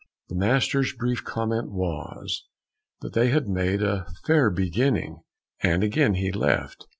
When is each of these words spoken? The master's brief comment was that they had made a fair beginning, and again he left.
The 0.29 0.35
master's 0.35 0.93
brief 0.95 1.23
comment 1.23 1.71
was 1.71 2.45
that 3.01 3.13
they 3.13 3.29
had 3.29 3.47
made 3.47 3.83
a 3.83 4.07
fair 4.25 4.49
beginning, 4.49 5.21
and 5.61 5.83
again 5.83 6.15
he 6.15 6.31
left. 6.31 6.87